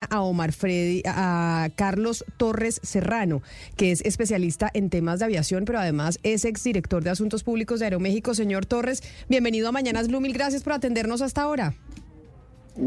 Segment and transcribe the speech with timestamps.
[0.00, 3.42] A Omar Freddy, a Carlos Torres Serrano,
[3.76, 7.86] que es especialista en temas de aviación, pero además es exdirector de Asuntos Públicos de
[7.86, 8.34] Aeroméxico.
[8.34, 11.74] Señor Torres, bienvenido a Mañanas Blue, mil gracias por atendernos hasta ahora.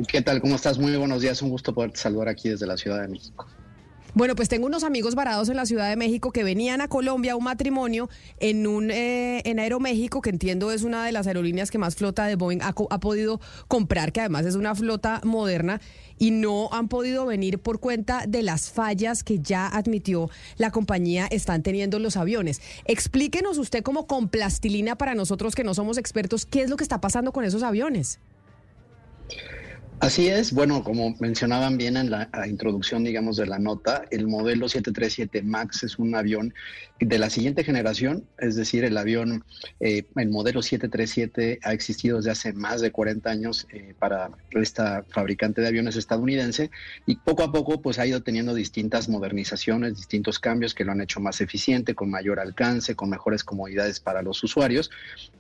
[0.08, 0.40] ¿Qué tal?
[0.40, 0.78] ¿Cómo estás?
[0.78, 3.48] Muy buenos días, un gusto poder saludar aquí desde la Ciudad de México.
[4.16, 7.34] Bueno, pues tengo unos amigos varados en la Ciudad de México que venían a Colombia
[7.34, 8.10] a un matrimonio
[8.40, 12.26] en un eh, en Aeroméxico, que entiendo es una de las aerolíneas que más flota
[12.26, 15.80] de Boeing ha, ha, podido comprar, que además es una flota moderna,
[16.18, 21.28] y no han podido venir por cuenta de las fallas que ya admitió la compañía
[21.30, 22.62] están teniendo los aviones.
[22.86, 26.84] Explíquenos usted como con plastilina para nosotros que no somos expertos, qué es lo que
[26.84, 28.20] está pasando con esos aviones.
[30.02, 34.70] Así es, bueno, como mencionaban bien en la, introducción, digamos, de la nota, el modelo
[34.70, 36.54] 737 MAX es un avión
[37.02, 39.44] de la siguiente generación, es decir, el avión,
[39.82, 45.04] eh, el modelo 737 ha existido desde hace más de 40 años eh, para esta
[45.10, 46.72] fabricante de aviones estadounidense
[47.06, 51.02] y poco a poco pues ha ido teniendo distintas modernizaciones, distintos cambios que lo han
[51.02, 54.92] hecho más eficiente, con mayor alcance, con mejores comodidades para los usuarios.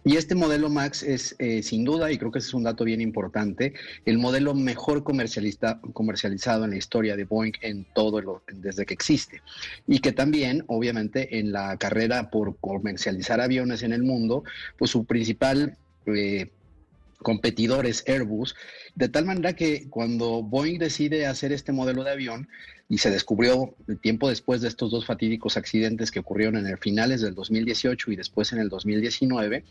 [0.03, 2.83] Y este modelo MAX es eh, sin duda, y creo que ese es un dato
[2.83, 3.73] bien importante,
[4.05, 9.41] el modelo mejor comercializado en la historia de Boeing en todo desde que existe.
[9.87, 14.43] Y que también, obviamente, en la carrera por comercializar aviones en el mundo,
[14.77, 16.49] pues su principal eh,
[17.21, 18.55] competidor es Airbus,
[18.95, 22.47] de tal manera que cuando Boeing decide hacer este modelo de avión,
[22.89, 26.79] y se descubrió el tiempo después de estos dos fatídicos accidentes que ocurrieron en el
[26.79, 29.63] finales del 2018 y después en el 2019,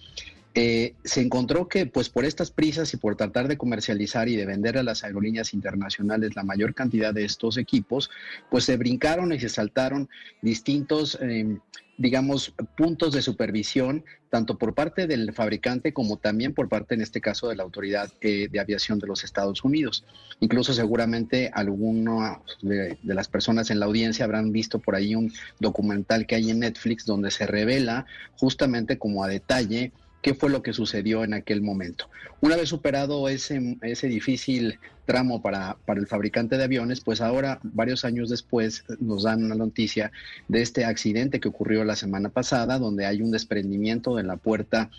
[0.55, 4.47] eh, se encontró que pues por estas prisas y por tratar de comercializar y de
[4.47, 8.09] vender a las aerolíneas internacionales la mayor cantidad de estos equipos,
[8.51, 10.09] pues se brincaron y se saltaron
[10.41, 11.59] distintos, em,
[11.99, 17.21] digamos, puntos de supervisión, tanto por parte del fabricante como también por parte, en este
[17.21, 20.05] caso, de la Autoridad eh, de Aviación de los Estados Unidos.
[20.39, 25.33] Incluso seguramente algunas de, de las personas en la audiencia habrán visto por ahí un
[25.59, 28.07] documental que hay en Netflix donde se revela
[28.39, 29.93] justamente como a detalle
[30.23, 32.09] qué fue lo que sucedió en aquel momento.
[32.41, 37.61] Una vez superado ese, ese difícil tramo para, para, el fabricante de aviones, pues ahora,
[37.63, 40.13] varios años después, nos dan una noticia
[40.49, 44.91] de este accidente que ocurrió la semana pasada, donde hay un desprendimiento de la puerta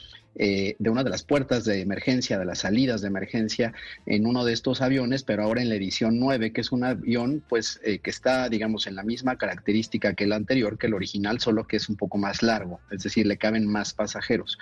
[0.42, 3.74] eh, de una de las puertas de emergencia, de las salidas de emergencia
[4.06, 7.44] en uno de estos aviones, pero ahora en la edición 9, que es un avión
[7.50, 11.42] pues eh, que está, digamos, en la misma característica que el anterior, que el original,
[11.42, 14.58] solo que es un poco más largo, es decir, le caben más pasajeros.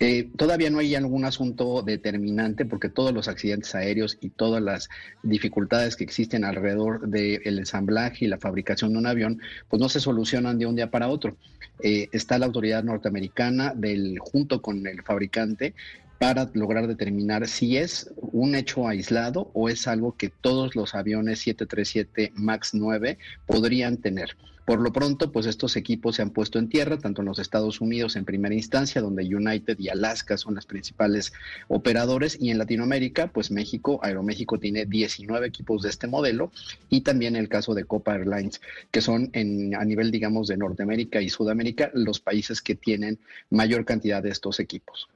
[0.00, 4.75] Eh, todavía no hay algún asunto determinante porque todos los accidentes aéreos y todas las
[5.22, 10.00] dificultades que existen alrededor del ensamblaje y la fabricación de un avión, pues no se
[10.00, 11.36] solucionan de un día para otro.
[11.80, 15.74] está la autoridad norteamericana del junto con el fabricante
[16.18, 21.40] para lograr determinar si es un hecho aislado o es algo que todos los aviones
[21.40, 24.36] 737 MAX 9 podrían tener.
[24.66, 27.80] Por lo pronto, pues estos equipos se han puesto en tierra, tanto en los Estados
[27.80, 31.32] Unidos en primera instancia, donde United y Alaska son las principales
[31.68, 36.50] operadores, y en Latinoamérica, pues México, Aeroméxico tiene 19 equipos de este modelo,
[36.90, 38.60] y también el caso de Copa Airlines,
[38.90, 43.84] que son en, a nivel, digamos, de Norteamérica y Sudamérica los países que tienen mayor
[43.84, 45.08] cantidad de estos equipos.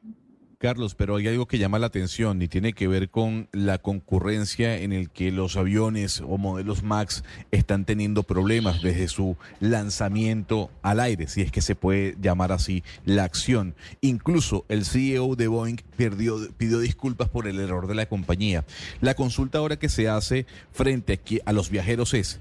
[0.60, 4.76] Carlos, pero hay algo que llama la atención y tiene que ver con la concurrencia
[4.76, 11.00] en el que los aviones o modelos MAX están teniendo problemas desde su lanzamiento al
[11.00, 13.74] aire, si es que se puede llamar así la acción.
[14.02, 18.66] Incluso el CEO de Boeing pidió disculpas por el error de la compañía.
[19.00, 22.40] La consulta ahora que se hace frente a los viajeros es,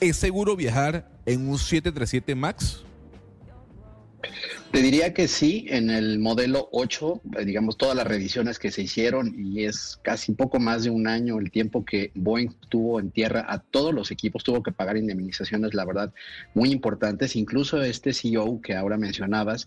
[0.00, 2.84] ¿es seguro viajar en un 737 MAX?
[4.70, 8.82] Te diría que sí, en el modelo 8, eh, digamos, todas las revisiones que se
[8.82, 13.10] hicieron y es casi poco más de un año el tiempo que Boeing tuvo en
[13.10, 16.12] tierra a todos los equipos, tuvo que pagar indemnizaciones, la verdad,
[16.52, 17.34] muy importantes.
[17.34, 19.66] Incluso este CEO que ahora mencionabas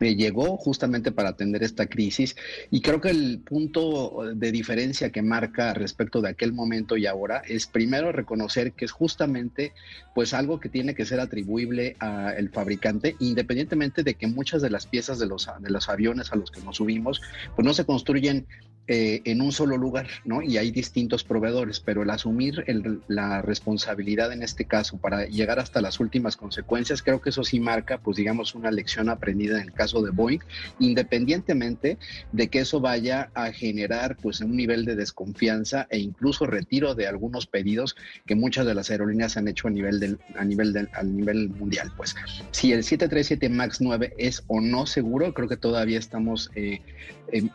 [0.00, 2.34] me llegó justamente para atender esta crisis
[2.70, 7.42] y creo que el punto de diferencia que marca respecto de aquel momento y ahora
[7.46, 9.72] es primero reconocer que es justamente
[10.14, 14.86] pues algo que tiene que ser atribuible al fabricante independientemente de que muchas de las
[14.86, 17.20] piezas de los, de los aviones a los que nos subimos
[17.54, 18.46] pues no se construyen
[18.92, 20.42] eh, en un solo lugar, ¿no?
[20.42, 22.64] Y hay distintos proveedores, pero el asumir
[23.06, 27.60] la responsabilidad en este caso para llegar hasta las últimas consecuencias, creo que eso sí
[27.60, 30.40] marca, pues digamos, una lección aprendida en el caso de Boeing,
[30.80, 31.98] independientemente
[32.32, 37.06] de que eso vaya a generar pues un nivel de desconfianza e incluso retiro de
[37.06, 37.94] algunos pedidos
[38.26, 41.48] que muchas de las aerolíneas han hecho a nivel del, a nivel del, a nivel
[41.50, 41.92] mundial.
[41.96, 42.16] Pues
[42.50, 46.80] si el 737 MAX 9 es o no seguro, creo que todavía estamos, eh,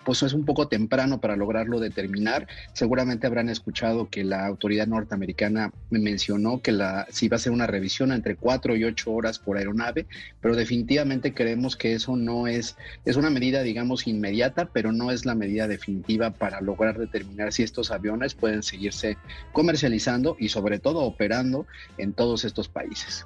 [0.06, 2.48] pues es un poco temprano para lograrlo determinar.
[2.74, 7.52] Seguramente habrán escuchado que la autoridad norteamericana me mencionó que la, si va a ser
[7.52, 10.06] una revisión entre cuatro y ocho horas por aeronave,
[10.40, 15.26] pero definitivamente creemos que eso no es, es una medida, digamos, inmediata, pero no es
[15.26, 19.18] la medida definitiva para lograr determinar si estos aviones pueden seguirse
[19.52, 21.66] comercializando y sobre todo operando
[21.98, 23.26] en todos estos países.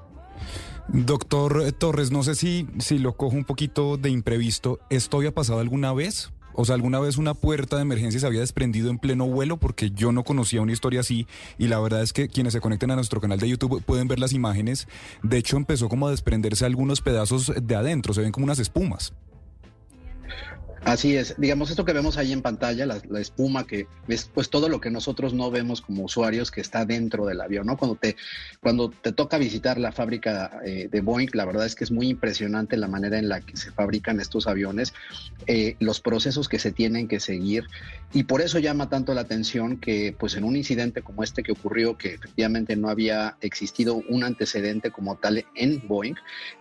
[0.87, 4.79] Doctor Torres, no sé si, si lo cojo un poquito de imprevisto.
[4.89, 6.31] ¿Esto había pasado alguna vez?
[6.61, 9.91] O sea, alguna vez una puerta de emergencia se había desprendido en pleno vuelo porque
[9.91, 11.25] yo no conocía una historia así
[11.57, 14.19] y la verdad es que quienes se conecten a nuestro canal de YouTube pueden ver
[14.19, 14.85] las imágenes.
[15.23, 19.13] De hecho, empezó como a desprenderse algunos pedazos de adentro, se ven como unas espumas.
[20.85, 24.69] Así es, digamos, esto que vemos ahí en pantalla, la, espuma que es pues todo
[24.69, 27.77] lo que nosotros no vemos como usuarios que está dentro del avión, ¿no?
[27.77, 28.15] Cuando te,
[28.61, 32.07] cuando te toca visitar la fábrica eh, de Boeing, la verdad es que es muy
[32.07, 34.93] impresionante la manera en la que se fabrican estos aviones,
[35.47, 37.65] eh, los procesos que se tienen que seguir
[38.13, 41.51] y por eso llama tanto la atención que pues en un incidente como este que
[41.51, 46.15] ocurrió, que efectivamente no había existido un antecedente como tal en Boeing,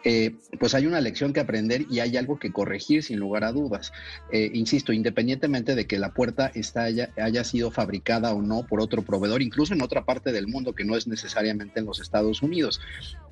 [0.05, 3.53] eh, pues hay una lección que aprender y hay algo que corregir sin lugar a
[3.53, 3.93] dudas.
[4.31, 8.81] Eh, insisto, independientemente de que la puerta está, haya, haya, sido fabricada o no por
[8.81, 12.43] otro proveedor, incluso en otra parte del mundo que no es necesariamente en los Estados
[12.43, 12.81] Unidos,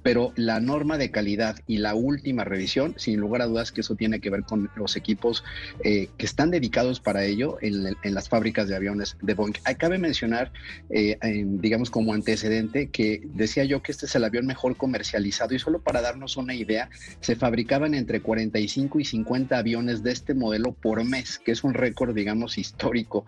[0.07, 3.97] pero la norma de calidad y la última revisión, sin lugar a dudas que eso
[3.97, 5.43] tiene que ver con los equipos
[5.83, 9.55] eh, que están dedicados para ello en, las fábricas de aviones de Boeing.
[9.77, 10.53] Cabe mencionar,
[10.91, 15.59] eh, digamos como antecedente, que decía yo que este es el avión mejor comercializado y
[15.59, 16.89] solo para darnos una idea,
[17.19, 21.75] se fabricaban entre 45 y 50 aviones de este modelo por mes, que es un
[21.75, 23.27] récord, digamos, histórico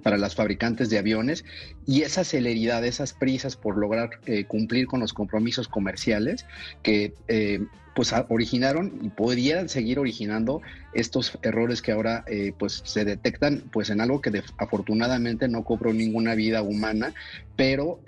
[0.00, 1.44] para las fabricantes de aviones
[1.86, 6.46] y esa celeridad, esas prisas por lograr eh, cumplir con los compromisos comerciales
[6.82, 7.60] que eh,
[7.94, 10.62] pues originaron y pudieran seguir originando
[10.94, 15.92] estos errores que ahora eh, pues se detectan pues en algo que afortunadamente no cobró
[15.92, 17.12] ninguna vida humana
[17.56, 18.00] pero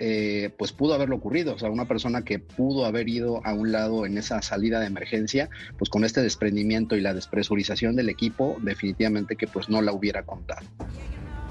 [0.57, 4.05] pues pudo haberlo ocurrido o sea una persona que pudo haber ido a un lado
[4.05, 9.35] en esa salida de emergencia pues con este desprendimiento y la despresurización del equipo definitivamente
[9.35, 10.65] que pues no la hubiera contado.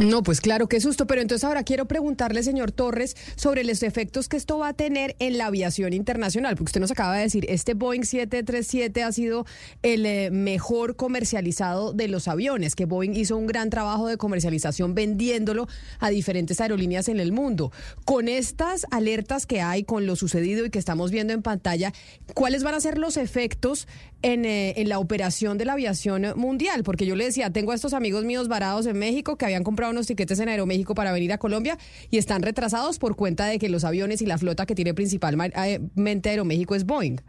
[0.02, 1.06] No, pues claro, qué susto.
[1.06, 5.14] Pero entonces ahora quiero preguntarle, señor Torres, sobre los efectos que esto va a tener
[5.20, 6.56] en la aviación internacional.
[6.56, 9.46] Porque usted nos acaba de decir, este Boeing 737 ha sido
[9.82, 14.94] el eh, mejor comercializado de los aviones, que Boeing hizo un gran trabajo de comercialización
[14.96, 15.68] vendiéndolo
[16.00, 17.70] a diferentes aerolíneas en el mundo.
[18.04, 21.92] Con estas alertas que hay, con lo sucedido y que estamos viendo en pantalla,
[22.34, 23.86] ¿cuáles van a ser los efectos
[24.22, 26.82] en, eh, en la operación de la aviación mundial?
[26.82, 29.91] Porque yo le decía, tengo a estos amigos míos varados en México que habían comprado
[29.92, 31.78] unos tiquetes en Aeroméxico para venir a Colombia
[32.10, 36.30] y están retrasados por cuenta de que los aviones y la flota que tiene principalmente
[36.30, 37.20] Aeroméxico es Boeing.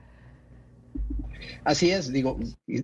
[1.64, 2.40] Así es, digo,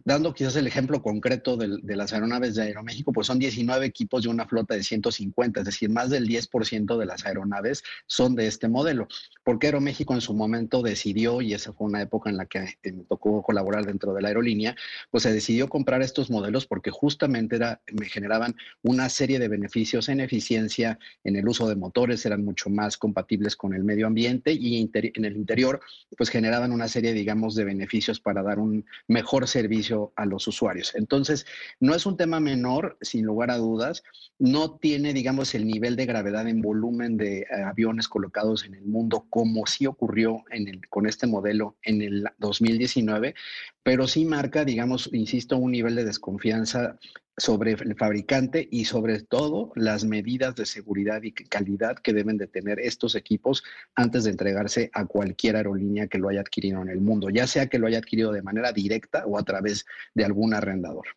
[0.06, 4.30] dando quizás el ejemplo concreto de, las aeronaves de Aeroméxico, pues son 19 equipos de
[4.30, 8.68] una flota de 150, es decir, más del 10% de las aeronaves son de este
[8.68, 9.08] modelo.
[9.44, 13.04] Porque Aeroméxico en su momento decidió, y esa fue una época en la que me
[13.04, 14.76] tocó colaborar dentro de la aerolínea,
[15.12, 20.10] pues se decidió comprar estos modelos porque justamente era, me generaban una serie de beneficios
[20.10, 24.54] en eficiencia, en el uso de motores, eran mucho más compatibles con el medio ambiente
[24.54, 25.82] y en el interior,
[26.18, 30.96] pues generaban una serie, digamos, de beneficios para dar un mejor servicio a los usuarios.
[30.96, 31.46] Entonces,
[31.80, 34.04] no es un tema menor, sin lugar a dudas,
[34.40, 38.86] no tiene, digamos, el nivel de gravedad en volumen de eh, aviones colocados en el
[38.86, 40.44] mundo como sí ocurrió
[40.90, 43.36] con este modelo en el 2019,
[43.90, 47.00] pero sí marca, digamos, insisto, un nivel de desconfianza
[47.36, 52.46] sobre el fabricante y sobre todo las medidas de seguridad y calidad que deben de
[52.46, 53.64] tener estos equipos
[53.96, 57.66] antes de entregarse a cualquier aerolínea que lo haya adquirido en el mundo, ya sea
[57.66, 61.08] que lo haya adquirido de manera directa o a través de algún arrendador.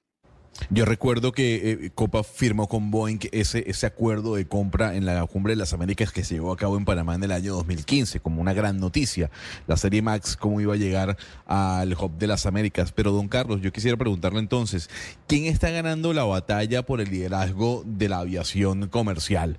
[0.71, 5.27] Yo recuerdo que eh, Copa firmó con Boeing ese, ese acuerdo de compra en la
[5.27, 8.21] Cumbre de las Américas que se llevó a cabo en Panamá en el año 2015,
[8.21, 9.31] como una gran noticia.
[9.67, 11.17] La serie Max, cómo iba a llegar
[11.47, 12.93] al Hub de las Américas.
[12.93, 14.91] Pero, don Carlos, yo quisiera preguntarle entonces,
[15.27, 19.59] ¿quién está ganando la batalla por el liderazgo de la aviación comercial?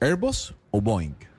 [0.00, 1.29] ¿Airbus o Boeing?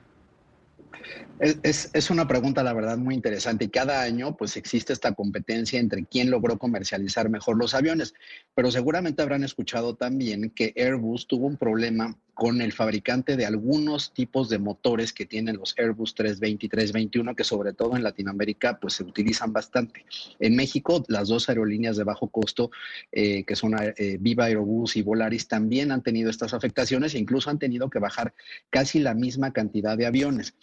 [1.40, 3.64] Es, una pregunta, la verdad, muy interesante.
[3.64, 8.14] Y cada año, pues existe esta competencia entre quién logró comercializar mejor los aviones.
[8.54, 14.12] Pero seguramente habrán escuchado también que Airbus tuvo un problema con el fabricante de algunos
[14.14, 18.78] tipos de motores que tienen los Airbus 320 y 321, que sobre todo en Latinoamérica,
[18.80, 20.04] pues se utilizan bastante.
[20.38, 22.70] En México, las dos aerolíneas de bajo costo,
[23.10, 27.50] eh, que son eh, Viva Aerobús y Volaris, también han tenido estas afectaciones e incluso
[27.50, 28.32] han tenido que bajar
[28.70, 30.54] casi la misma cantidad de aviones.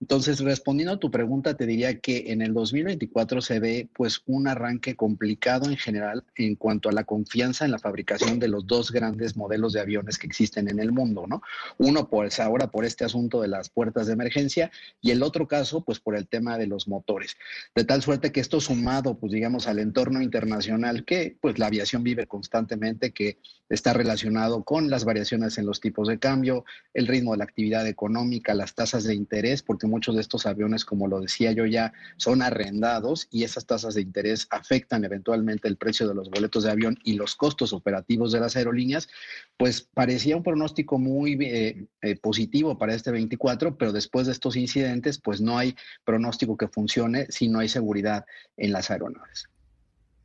[0.00, 4.48] Entonces, respondiendo a tu pregunta, te diría que en el 2024 se ve pues un
[4.48, 8.90] arranque complicado en general en cuanto a la confianza en la fabricación de los dos
[8.90, 11.42] grandes modelos de aviones que existen en el mundo, ¿no?
[11.78, 14.70] Uno pues ahora por este asunto de las puertas de emergencia
[15.00, 17.36] y el otro caso pues por el tema de los motores.
[17.74, 22.02] De tal suerte que esto sumado pues digamos al entorno internacional que pues la aviación
[22.02, 27.32] vive constantemente, que está relacionado con las variaciones en los tipos de cambio, el ritmo
[27.32, 31.20] de la actividad económica, las tasas de interés, porque muchos de estos aviones, como lo
[31.20, 36.14] decía yo ya, son arrendados y esas tasas de interés afectan eventualmente el precio de
[36.14, 39.08] los boletos de avión y los costos operativos de las aerolíneas,
[39.56, 44.56] pues parecía un pronóstico muy eh, eh, positivo para este 24, pero después de estos
[44.56, 45.74] incidentes, pues no hay
[46.04, 48.24] pronóstico que funcione si no hay seguridad
[48.56, 49.48] en las aeronaves.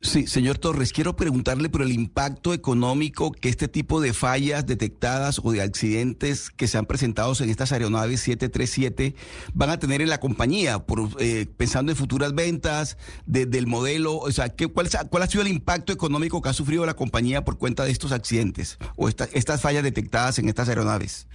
[0.02, 5.42] Sí, señor Torres, quiero preguntarle por el impacto económico que este tipo de fallas detectadas
[5.44, 9.14] o de accidentes que se han presentado en estas aeronaves 737
[9.52, 14.16] van a tener en la compañía, por, eh, pensando en futuras ventas del modelo.
[14.16, 17.44] O sea, ¿qué, cuál, ¿cuál ha sido el impacto económico que ha sufrido la compañía
[17.44, 21.26] por cuenta de estos accidentes o estas fallas detectadas en estas aeronaves?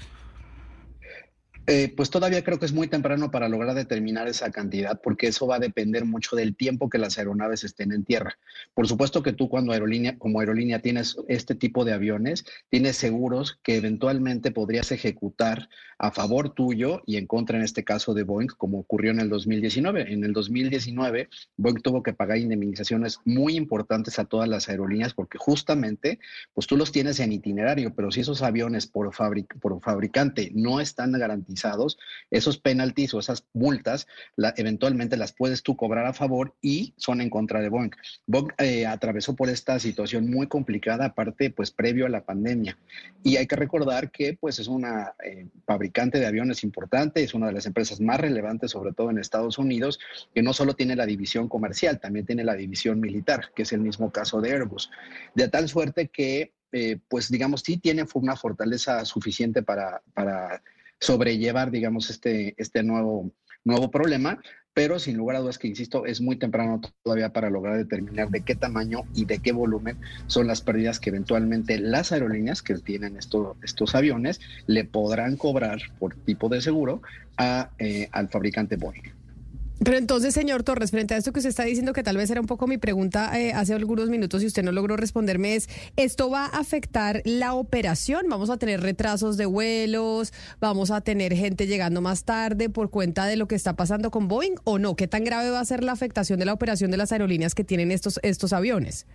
[1.68, 5.48] Eh, pues todavía creo que es muy temprano para lograr determinar esa cantidad, porque eso
[5.48, 8.38] va a depender mucho del tiempo que las aeronaves estén en tierra.
[8.76, 13.58] Por supuesto que tú cuando aerolínea, como aerolínea tienes este tipo de aviones, tienes seguros
[13.64, 15.68] que eventualmente podrías ejecutar
[15.98, 19.30] a favor tuyo y en contra en este caso de Boeing, como ocurrió en el
[19.30, 20.14] 2019.
[20.14, 25.40] En el 2019, Boeing tuvo que pagar indemnizaciones muy importantes a todas las aerolíneas porque
[25.40, 26.20] justamente,
[26.54, 29.12] pues tú los tienes en itinerario, pero si esos aviones por,
[29.60, 31.55] por fabricante no están garantizados,
[32.32, 34.08] esos penalties o esas multas
[34.58, 37.92] eventualmente las puedes tú cobrar a favor y son en contra de Boeing.
[38.28, 42.78] Boeing eh, atravesó por esta situación muy complicada, aparte, pues previo a la pandemia.
[43.24, 47.48] Y hay que recordar que pues es una eh, fabricante de aviones importante, es una
[47.48, 50.00] de las empresas más relevantes, sobre todo en Estados Unidos,
[50.34, 53.82] que no solo tiene la división comercial, también tiene la división militar, que es el
[53.82, 54.90] mismo caso de Airbus.
[55.34, 60.62] De tal suerte que eh, pues digamos, sí tiene una fortaleza suficiente para, para
[61.00, 63.32] sobrellevar, digamos, este, este nuevo,
[63.64, 64.40] nuevo problema,
[64.74, 68.42] pero sin lugar a dudas que, insisto, es muy temprano todavía para lograr determinar de
[68.42, 69.98] qué tamaño y de qué volumen
[70.28, 76.16] son las pérdidas que eventualmente las aerolíneas que tienen estos aviones le podrán cobrar por
[76.16, 77.02] tipo de seguro
[77.38, 79.25] a, eh, al fabricante Boeing.
[79.84, 82.40] Pero entonces, señor Torres, frente a esto que usted está diciendo, que tal vez era
[82.40, 85.68] un poco mi pregunta eh, hace algunos minutos y usted no logró responderme, es,
[85.98, 88.28] ¿esto va a afectar la operación?
[88.30, 90.32] ¿Vamos a tener retrasos de vuelos?
[90.62, 94.28] ¿Vamos a tener gente llegando más tarde por cuenta de lo que está pasando con
[94.30, 94.96] Boeing o no?
[94.96, 97.66] ¿Qué tan grave va a ser la afectación de la operación de las aerolíneas que
[97.66, 99.06] tienen estos, estos aviones?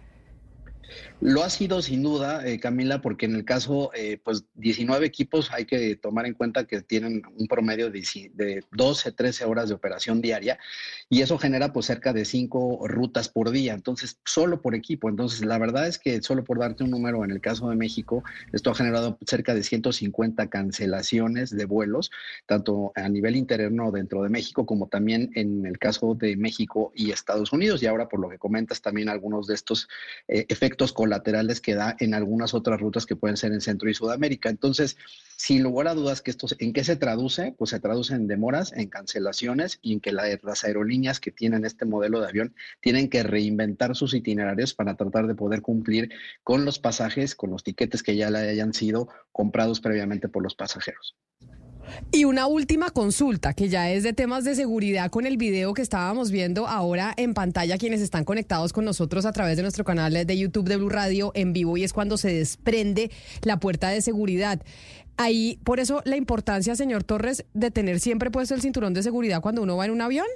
[1.20, 5.50] Lo ha sido sin duda, eh, Camila, porque en el caso, eh, pues 19 equipos
[5.52, 8.02] hay que tomar en cuenta que tienen un promedio de,
[8.34, 10.58] de 12, 13 horas de operación diaria
[11.08, 15.08] y eso genera pues cerca de 5 rutas por día, entonces solo por equipo.
[15.08, 18.24] Entonces la verdad es que solo por darte un número, en el caso de México,
[18.52, 22.10] esto ha generado cerca de 150 cancelaciones de vuelos,
[22.46, 27.10] tanto a nivel interno dentro de México como también en el caso de México y
[27.10, 27.82] Estados Unidos.
[27.82, 29.88] Y ahora por lo que comentas también algunos de estos
[30.28, 33.94] eh, efectos colaterales que da en algunas otras rutas que pueden ser en Centro y
[33.94, 34.48] Sudamérica.
[34.48, 34.96] Entonces,
[35.36, 37.54] sin lugar a dudas que esto, ¿en qué se traduce?
[37.56, 41.84] Pues se traduce en demoras, en cancelaciones y en que las aerolíneas que tienen este
[41.84, 46.10] modelo de avión tienen que reinventar sus itinerarios para tratar de poder cumplir
[46.42, 50.54] con los pasajes, con los tiquetes que ya le hayan sido comprados previamente por los
[50.54, 51.16] pasajeros.
[52.12, 55.82] Y una última consulta, que ya es de temas de seguridad con el video que
[55.82, 60.12] estábamos viendo ahora en pantalla, quienes están conectados con nosotros a través de nuestro canal
[60.26, 63.10] de YouTube de Blue Radio en vivo, y es cuando se desprende
[63.42, 64.60] la puerta de seguridad.
[65.16, 69.42] Ahí, por eso la importancia, señor Torres, de tener siempre puesto el cinturón de seguridad
[69.42, 70.26] cuando uno va en un avión.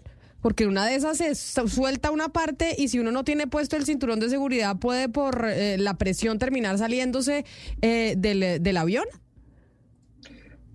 [0.43, 3.87] Porque una de esas se suelta una parte y si uno no tiene puesto el
[3.87, 7.47] cinturón de seguridad puede por eh, la presión terminar saliéndose
[7.81, 9.07] eh, del, del avión.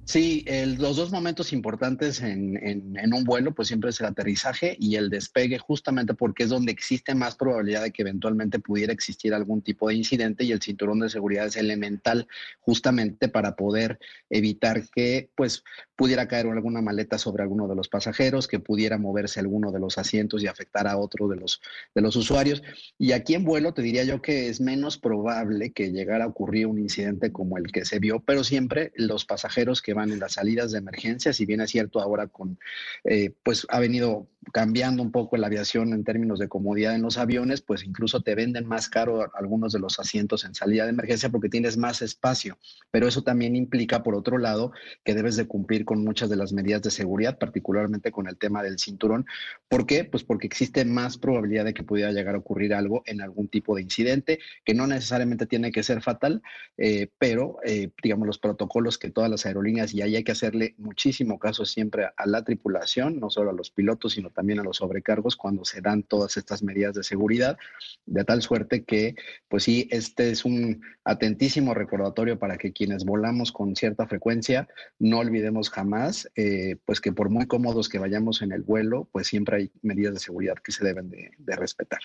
[0.10, 0.44] Sí,
[0.80, 5.60] los dos momentos importantes en, un vuelo, pues siempre es el aterrizaje y el despegue,
[5.60, 9.94] justamente porque es donde existe más probabilidad de que eventualmente pudiera existir algún tipo de
[9.94, 12.28] incidente y el cinturón de seguridad es elemental
[12.60, 14.00] justamente para poder
[14.32, 15.63] evitar que, pues,
[15.96, 20.00] pudiera caer alguna maleta sobre alguno de los pasajeros, que pudiera moverse alguno de los
[20.00, 21.62] asientos y afectar a otro de los,
[21.94, 22.63] de los usuarios.
[22.98, 26.66] Y aquí en vuelo te diría yo que es menos probable que llegara a ocurrir
[26.66, 30.72] un incidente como el que se vio, pero siempre los pasajeros que en las salidas
[30.72, 32.60] de emergencia, si bien es cierto ahora con,
[33.03, 37.18] eh, pues ha venido cambiando un poco la aviación en términos de comodidad en los
[37.18, 41.29] aviones, pues incluso te venden más caro algunos de los asientos en salida de emergencia
[41.29, 42.58] porque tienes más espacio.
[42.91, 44.72] Pero eso también implica, por otro lado,
[45.03, 48.63] que debes de cumplir con muchas de las medidas de seguridad, particularmente con el tema
[48.63, 49.25] del cinturón.
[49.68, 50.06] ¿Por qué?
[50.06, 53.75] Pues porque existe más probabilidad de que pudiera llegar a ocurrir algo en algún tipo
[53.75, 56.41] de incidente, que no necesariamente tiene que ser fatal,
[56.77, 60.75] eh, pero eh, digamos los protocolos que todas las aerolíneas y ahí hay que hacerle
[60.77, 64.77] muchísimo caso siempre a la tripulación, no solo a los pilotos, sino también a los
[64.77, 67.58] sobrecargos cuando se dan todas estas medidas de seguridad,
[68.05, 69.15] de tal suerte que,
[69.48, 74.67] pues sí, este es un atentísimo recordatorio para que quienes volamos con cierta frecuencia
[75.00, 79.27] no olvidemos jamás, eh, pues que por muy cómodos que vayamos en el vuelo, pues
[79.27, 82.00] siempre hay medidas de seguridad que se deben de, respetar.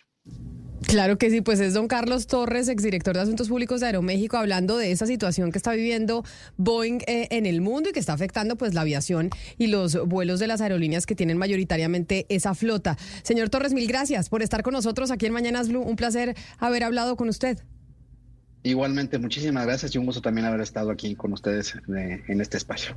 [0.87, 4.77] Claro que sí, pues es don Carlos Torres, exdirector de Asuntos Públicos de Aeroméxico, hablando
[4.77, 6.25] de esa situación que está viviendo
[6.57, 10.41] Boeing eh, en el mundo y que está afectando pues la aviación y los vuelos
[10.41, 12.97] de las aerolíneas que tienen mayoritariamente esa flota.
[13.23, 15.83] Señor Torres, mil gracias por estar con nosotros aquí en Mañanas Blue.
[15.83, 17.59] Un placer haber hablado con usted.
[18.63, 22.57] Igualmente, muchísimas gracias y un gusto también haber estado aquí con ustedes eh, en este
[22.57, 22.97] espacio.